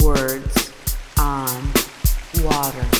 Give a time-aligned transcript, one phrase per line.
[0.00, 0.72] Words
[1.18, 1.72] on
[2.42, 2.93] Water.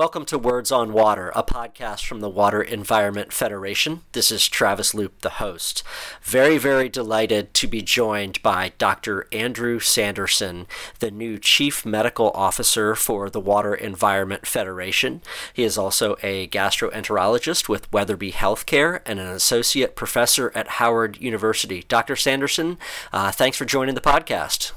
[0.00, 4.00] Welcome to Words on Water, a podcast from the Water Environment Federation.
[4.12, 5.82] This is Travis Loop, the host.
[6.22, 9.26] Very, very delighted to be joined by Dr.
[9.30, 10.66] Andrew Sanderson,
[11.00, 15.20] the new Chief Medical Officer for the Water Environment Federation.
[15.52, 21.84] He is also a gastroenterologist with Weatherby Healthcare and an associate professor at Howard University.
[21.88, 22.16] Dr.
[22.16, 22.78] Sanderson,
[23.12, 24.72] uh, thanks for joining the podcast.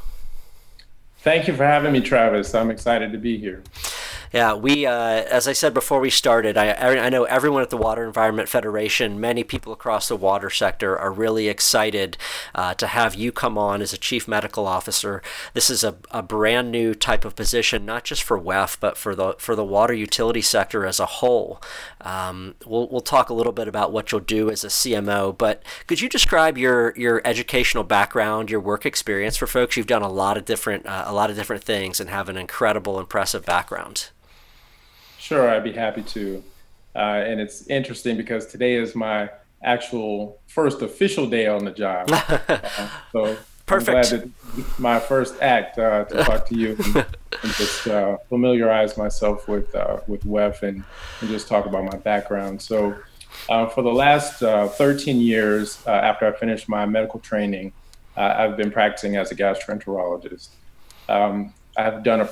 [1.19, 2.53] Thank you for having me, Travis.
[2.53, 3.63] I'm excited to be here.
[4.33, 7.77] Yeah, we, uh, as I said before we started, I, I know everyone at the
[7.77, 12.17] Water Environment Federation, many people across the water sector are really excited
[12.55, 15.21] uh, to have you come on as a chief medical officer.
[15.53, 19.13] This is a, a brand new type of position, not just for WEF, but for
[19.13, 21.61] the for the water utility sector as a whole.
[22.01, 25.61] Um, we'll, we'll talk a little bit about what you'll do as a CMO, but
[25.85, 29.77] could you describe your your educational background, your work experience for folks?
[29.77, 32.37] You've done a lot of different uh, a lot of different things and have an
[32.37, 34.09] incredible, impressive background.
[35.33, 36.43] Sure, I'd be happy to.
[36.95, 39.31] Uh, and it's interesting because today is my
[39.63, 42.07] actual first official day on the job.
[42.11, 44.13] uh, so Perfect.
[44.13, 48.17] I'm glad that my first act uh, to talk to you and, and just uh,
[48.29, 50.83] familiarize myself with uh, with WEF and,
[51.21, 52.61] and just talk about my background.
[52.61, 52.95] So,
[53.49, 57.73] uh, for the last uh, 13 years uh, after I finished my medical training,
[58.15, 60.49] uh, I've been practicing as a gastroenterologist.
[61.09, 62.29] Um, I've done a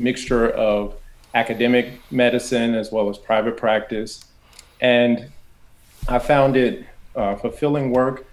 [0.00, 0.96] mixture of
[1.34, 4.24] academic medicine as well as private practice,
[4.80, 5.30] and
[6.08, 8.26] I found it uh, fulfilling work,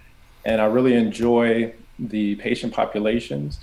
[0.44, 3.58] and I really enjoy the patient populations.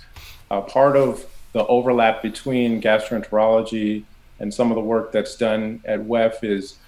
[0.50, 4.04] Uh, part of the overlap between gastroenterology
[4.38, 6.78] and some of the work that's done at WEF is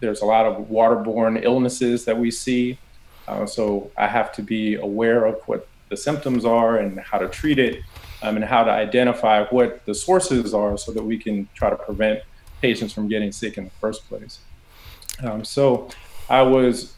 [0.00, 2.78] there's a lot of waterborne illnesses that we see.
[3.28, 7.28] Uh, so I have to be aware of what the symptoms are and how to
[7.28, 7.82] treat it
[8.24, 11.76] um, and how to identify what the sources are so that we can try to
[11.76, 12.20] prevent
[12.62, 14.40] patients from getting sick in the first place.
[15.22, 15.90] Um, so
[16.30, 16.94] I was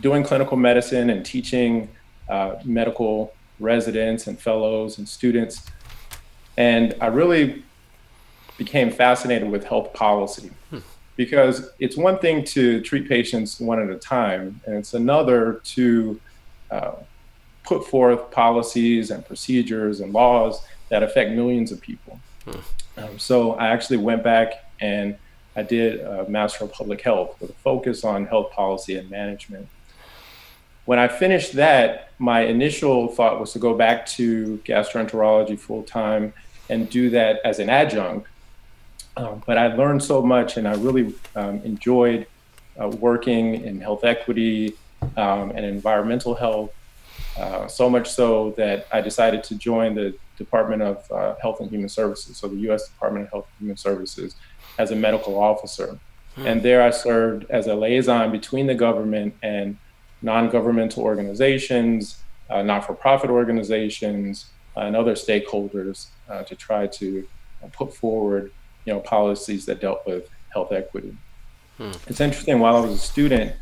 [0.00, 1.88] doing clinical medicine and teaching
[2.28, 5.64] uh, medical residents and fellows and students.
[6.56, 7.62] And I really
[8.58, 10.50] became fascinated with health policy
[11.16, 16.20] because it's one thing to treat patients one at a time, and it's another to
[16.70, 16.94] uh,
[17.64, 22.20] put forth policies and procedures and laws that affect millions of people.
[22.96, 25.16] Um, so I actually went back and
[25.56, 29.68] I did a Master of Public Health with a focus on health policy and management.
[30.84, 36.34] When I finished that, my initial thought was to go back to gastroenterology full time
[36.68, 38.26] and do that as an adjunct.
[39.16, 42.26] Um, but I learned so much and I really um, enjoyed
[42.80, 44.74] uh, working in health equity
[45.16, 46.72] um, and environmental health.
[47.38, 51.70] Uh, so much so that I decided to join the Department of uh, Health and
[51.70, 52.88] Human Services, so the U.S.
[52.88, 54.36] Department of Health and Human Services,
[54.78, 55.98] as a medical officer.
[56.36, 59.76] And there I served as a liaison between the government and
[60.20, 62.18] non governmental organizations,
[62.50, 64.46] uh, not for profit organizations,
[64.76, 67.26] and other stakeholders uh, to try to
[67.62, 68.50] uh, put forward
[68.84, 71.16] you know, policies that dealt with health equity.
[72.06, 73.54] It's interesting, while I was a student,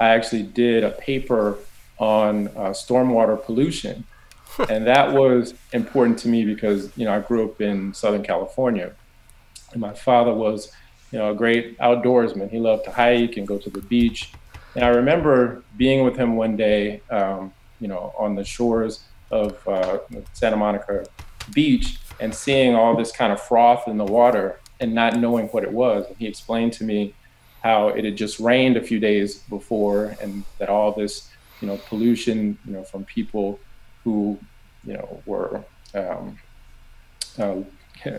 [0.00, 1.58] I actually did a paper
[1.98, 4.04] on uh, stormwater pollution.
[4.68, 8.92] and that was important to me because, you know, I grew up in Southern California.
[9.72, 10.72] And my father was,
[11.12, 12.50] you know, a great outdoorsman.
[12.50, 14.32] He loved to hike and go to the beach.
[14.74, 19.66] And I remember being with him one day, um, you know, on the shores of
[19.68, 19.98] uh,
[20.32, 21.06] Santa Monica
[21.52, 25.62] Beach and seeing all this kind of froth in the water and not knowing what
[25.62, 26.06] it was.
[26.06, 27.14] And he explained to me
[27.62, 31.28] how it had just rained a few days before and that all this,
[31.60, 33.58] you know, pollution, you know, from people
[34.04, 34.38] who,
[34.84, 36.38] you know, were, um,
[37.38, 37.56] uh,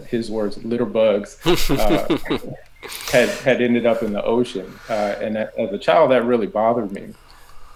[0.08, 2.18] his words, litter bugs, uh,
[3.12, 4.72] had, had ended up in the ocean.
[4.90, 7.14] Uh, and as a child, that really bothered me.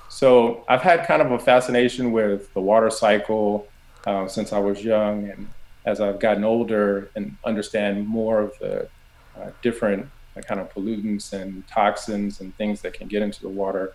[0.10, 3.68] So I've had kind of a fascination with the water cycle
[4.06, 5.30] uh, since I was young.
[5.30, 5.48] And
[5.86, 8.88] as I've gotten older and understand more of the
[9.38, 10.08] uh, different
[10.38, 13.94] uh, kind of pollutants and toxins and things that can get into the water,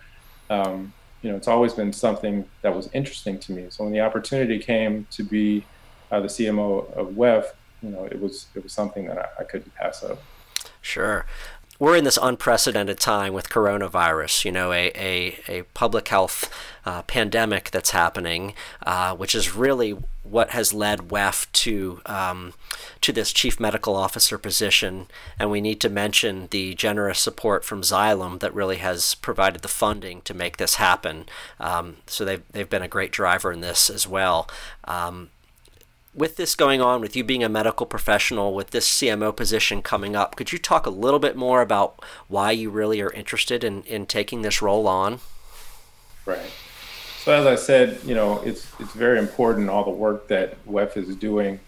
[0.49, 3.67] um, you know, it's always been something that was interesting to me.
[3.69, 5.65] So when the opportunity came to be
[6.11, 7.45] uh, the CMO of WEF,
[7.81, 10.21] you know, it was it was something that I, I couldn't pass up.
[10.81, 11.25] Sure.
[11.79, 16.53] We're in this unprecedented time with coronavirus, you know, a, a, a public health
[16.85, 18.53] uh, pandemic that's happening,
[18.85, 22.53] uh, which is really what has led WEF to um,
[22.99, 25.07] to this chief medical officer position.
[25.39, 29.69] And we need to mention the generous support from Xylem that really has provided the
[29.69, 31.27] funding to make this happen.
[31.61, 34.49] Um, so they've, they've been a great driver in this as well.
[34.83, 35.29] Um,
[36.19, 40.17] with this going on, with you being a medical professional, with this CMO position coming
[40.17, 43.83] up, could you talk a little bit more about why you really are interested in,
[43.83, 45.19] in taking this role on?
[46.25, 46.51] Right.
[47.23, 50.97] So as I said, you know, it's it's very important all the work that WEF
[50.97, 51.59] is doing,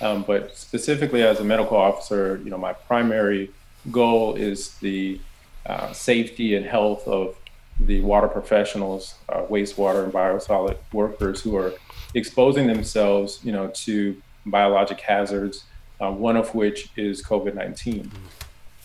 [0.00, 3.50] um, but specifically as a medical officer, you know, my primary
[3.90, 5.20] goal is the
[5.66, 7.36] uh, safety and health of
[7.78, 11.74] the water professionals, uh, wastewater and biosolid workers who are
[12.14, 15.64] exposing themselves, you know, to biologic hazards,
[16.00, 18.10] uh, one of which is COVID 19.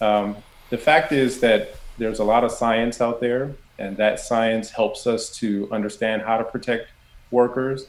[0.02, 0.36] Um,
[0.70, 5.08] the fact is that there's a lot of science out there, and that science helps
[5.08, 6.88] us to understand how to protect
[7.32, 7.88] workers.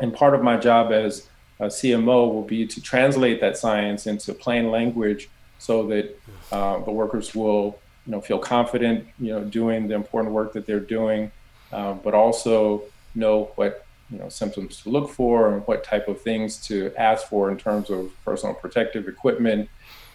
[0.00, 1.28] And part of my job as
[1.60, 5.28] a CMO will be to translate that science into plain language
[5.58, 6.18] so that
[6.50, 10.66] uh, the workers will you know feel confident you know doing the important work that
[10.66, 11.30] they're doing
[11.72, 12.82] uh, but also
[13.14, 17.26] know what you know symptoms to look for and what type of things to ask
[17.28, 19.68] for in terms of personal protective equipment.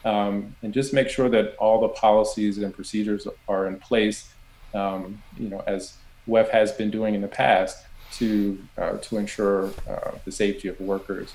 [0.04, 4.32] Um, and just make sure that all the policies and procedures are in place
[4.74, 5.98] um, you know as
[6.28, 10.80] WEF has been doing in the past to uh, to ensure uh, the safety of
[10.80, 11.34] workers.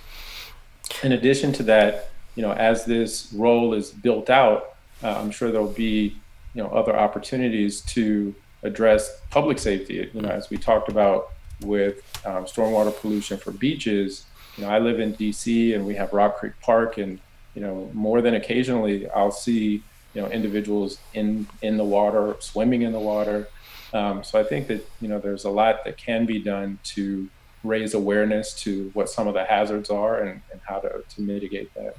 [1.03, 5.51] In addition to that you know as this role is built out uh, I'm sure
[5.51, 6.17] there'll be
[6.55, 11.31] you know other opportunities to address public safety you know as we talked about
[11.63, 14.25] with um, stormwater pollution for beaches.
[14.57, 17.19] You know, I live in DC and we have Rock Creek Park, and
[17.55, 19.83] you know, more than occasionally, I'll see
[20.15, 23.49] you know individuals in in the water, swimming in the water.
[23.93, 27.29] Um, so I think that you know there's a lot that can be done to
[27.63, 31.73] raise awareness to what some of the hazards are and, and how to, to mitigate
[31.75, 31.95] that.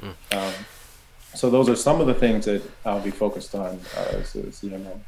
[0.00, 0.14] Mm.
[0.32, 0.54] Um,
[1.34, 4.44] so those are some of the things that I'll be focused on uh, as a
[4.44, 5.00] CMO.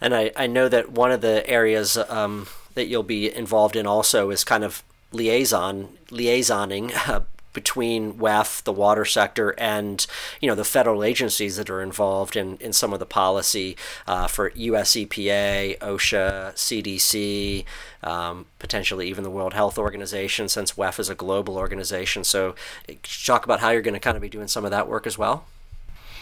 [0.00, 2.46] And I, I know that one of the areas um,
[2.80, 4.82] that you'll be involved in also is kind of
[5.12, 7.20] liaison liaisoning uh,
[7.52, 10.06] between WEF, the water sector, and
[10.40, 14.26] you know the federal agencies that are involved in, in some of the policy uh,
[14.26, 17.64] for US EPA, OSHA, CDC,
[18.08, 22.24] um, potentially even the World Health Organization, since WEF is a global organization.
[22.24, 22.54] So,
[23.02, 25.18] talk about how you're going to kind of be doing some of that work as
[25.18, 25.44] well.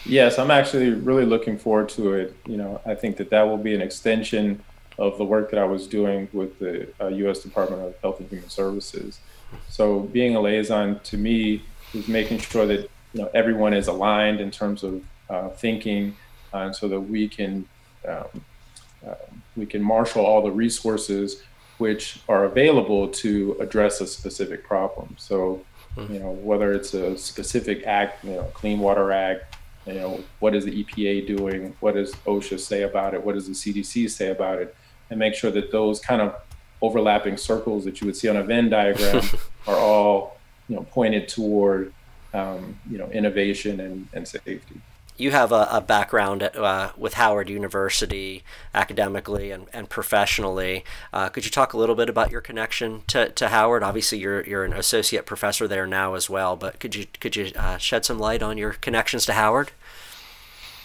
[0.05, 2.35] Yes, I'm actually really looking forward to it.
[2.47, 4.63] You know, I think that that will be an extension
[4.99, 7.39] of the work that I was doing with the uh, U.S.
[7.39, 9.19] Department of Health and Human Services.
[9.69, 11.63] So being a liaison to me
[11.93, 12.81] is making sure that
[13.13, 16.15] you know everyone is aligned in terms of uh, thinking,
[16.53, 17.65] uh, so that we can
[18.07, 18.45] um,
[19.07, 19.15] uh,
[19.55, 21.43] we can marshal all the resources
[21.77, 25.15] which are available to address a specific problem.
[25.17, 25.63] So
[25.97, 29.55] you know whether it's a specific act, you know, Clean Water Act.
[29.87, 31.73] You know, what is the EPA doing?
[31.79, 33.23] What does OSHA say about it?
[33.23, 34.75] What does the CDC say about it?
[35.09, 36.35] And make sure that those kind of
[36.81, 39.23] overlapping circles that you would see on a Venn diagram
[39.67, 41.93] are all you know pointed toward
[42.33, 44.81] um, you know innovation and, and safety.
[45.17, 48.41] You have a, a background at, uh, with Howard University
[48.73, 50.85] academically and, and professionally.
[51.11, 53.83] Uh, could you talk a little bit about your connection to, to Howard?
[53.83, 57.51] Obviously, you're you're an associate professor there now as well, but could you could you
[57.57, 59.71] uh, shed some light on your connections to Howard?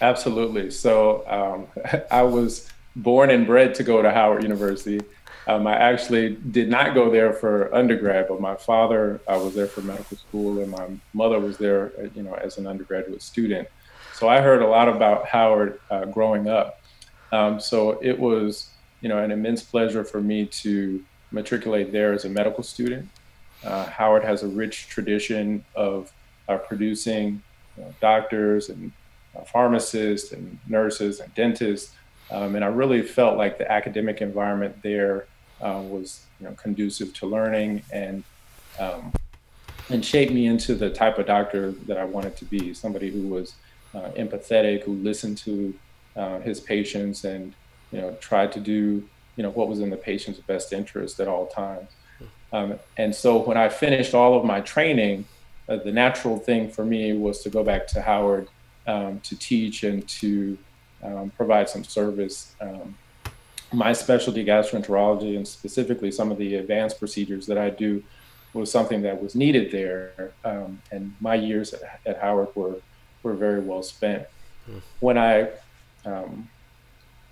[0.01, 0.69] Absolutely.
[0.71, 5.01] So um, I was born and bred to go to Howard University.
[5.47, 9.67] Um, I actually did not go there for undergrad, but my father I was there
[9.67, 13.67] for medical school, and my mother was there, uh, you know, as an undergraduate student.
[14.13, 16.81] So I heard a lot about Howard uh, growing up.
[17.31, 18.69] Um, so it was,
[19.01, 23.09] you know, an immense pleasure for me to matriculate there as a medical student.
[23.63, 26.11] Uh, Howard has a rich tradition of
[26.47, 27.41] uh, producing
[27.77, 28.91] you know, doctors and
[29.35, 31.93] uh, pharmacists and nurses and dentists
[32.31, 35.27] um, and I really felt like the academic environment there
[35.61, 38.23] uh, was you know, conducive to learning and
[38.79, 39.13] um,
[39.89, 42.73] and shaped me into the type of doctor that I wanted to be.
[42.73, 43.53] Somebody who was
[43.93, 45.73] uh, empathetic, who listened to
[46.15, 47.53] uh, his patients, and
[47.91, 51.27] you know tried to do you know what was in the patient's best interest at
[51.27, 51.89] all times.
[52.51, 55.25] Um, and so when I finished all of my training,
[55.67, 58.47] uh, the natural thing for me was to go back to Howard
[58.87, 60.57] um, to teach and to
[61.05, 62.55] um, provide some service.
[62.59, 62.97] Um,
[63.73, 68.03] my specialty, gastroenterology, and specifically some of the advanced procedures that I do,
[68.53, 70.31] was something that was needed there.
[70.45, 72.77] Um, and my years at, at, Howard were
[73.21, 74.25] were very well spent.
[74.99, 75.49] when I
[76.05, 76.49] um,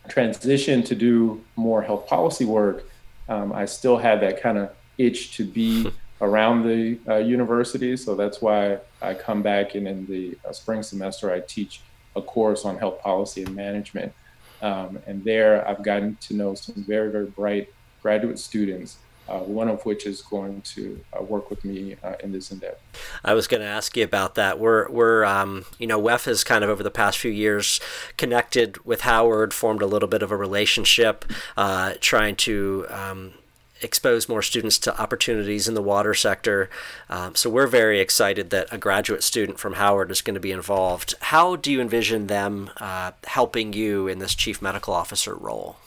[0.09, 2.83] transitioned to do more health policy work,
[3.29, 7.95] um, I still had that kind of itch to be around the uh, university.
[7.95, 11.81] So that's why I come back and in the uh, spring semester I teach
[12.15, 14.13] a course on health policy and management.
[14.61, 19.69] Um, and there I've gotten to know some very, very bright graduate students uh, one
[19.69, 22.77] of which is going to uh, work with me uh, in this endeavor.
[23.23, 24.59] I was going to ask you about that.
[24.59, 27.79] We're, we're um, you know, WEF has kind of over the past few years
[28.17, 33.33] connected with Howard, formed a little bit of a relationship, uh, trying to um,
[33.83, 36.69] expose more students to opportunities in the water sector.
[37.09, 40.51] Um, so we're very excited that a graduate student from Howard is going to be
[40.51, 41.15] involved.
[41.21, 45.77] How do you envision them uh, helping you in this chief medical officer role?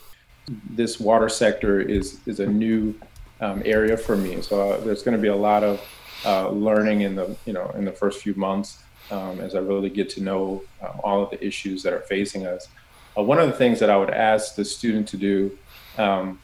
[0.70, 2.94] This water sector is is a new
[3.40, 4.42] um, area for me.
[4.42, 5.80] So uh, there's going to be a lot of
[6.24, 9.90] uh, learning in the you know in the first few months um, as I really
[9.90, 12.68] get to know uh, all of the issues that are facing us.
[13.16, 15.58] Uh, one of the things that I would ask the student to do
[15.98, 16.38] um,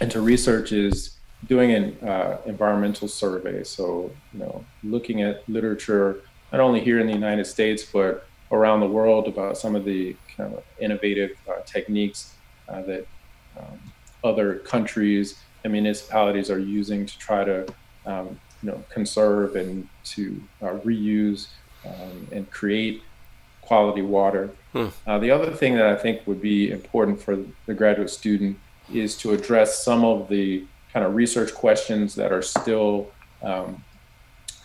[0.00, 1.14] and to research is
[1.46, 3.62] doing an uh, environmental survey.
[3.64, 6.20] So you know looking at literature
[6.52, 10.16] not only here in the United States but around the world about some of the
[10.36, 12.34] kind of innovative uh, techniques
[12.66, 13.06] that
[13.58, 13.78] um,
[14.22, 17.66] other countries and municipalities are using to try to
[18.06, 21.48] um, you know conserve and to uh, reuse
[21.84, 23.02] um, and create
[23.62, 24.50] quality water.
[24.72, 24.88] Hmm.
[25.06, 28.58] Uh, the other thing that I think would be important for the graduate student
[28.92, 33.10] is to address some of the kind of research questions that are still
[33.42, 33.82] um,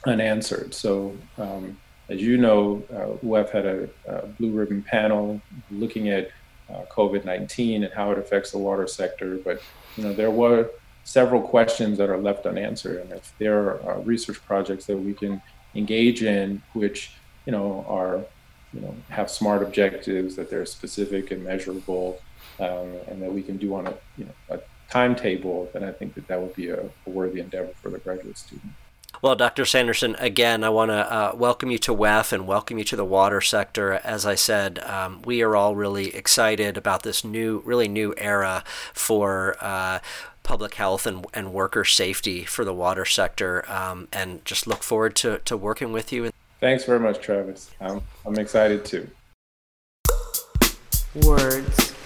[0.05, 0.73] unanswered.
[0.73, 1.77] So, um,
[2.09, 6.31] as you know, uh, WEF had a, a, blue ribbon panel looking at
[6.69, 9.37] uh, COVID 19 and how it affects the water sector.
[9.37, 9.61] But
[9.95, 10.69] you know, there were
[11.03, 13.01] several questions that are left unanswered.
[13.01, 15.41] And if there are uh, research projects that we can
[15.75, 17.11] engage in, which
[17.45, 18.21] you know are
[18.73, 22.19] you know have smart objectives, that they're specific and measurable,
[22.59, 26.15] um, and that we can do on a you know a timetable, then I think
[26.15, 28.73] that that would be a, a worthy endeavor for the graduate student.
[29.21, 29.65] Well, Dr.
[29.65, 33.03] Sanderson, again, I want to uh, welcome you to WEF and welcome you to the
[33.03, 33.93] water sector.
[33.93, 38.63] As I said, um, we are all really excited about this new, really new era
[38.93, 39.99] for uh,
[40.43, 45.17] public health and, and worker safety for the water sector um, and just look forward
[45.17, 46.31] to, to working with you.
[46.61, 47.71] Thanks very much, Travis.
[47.81, 49.09] I'm, I'm excited too.
[51.15, 51.98] Words on water.